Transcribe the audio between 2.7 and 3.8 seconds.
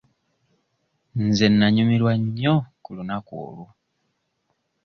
ku lunaku olwo.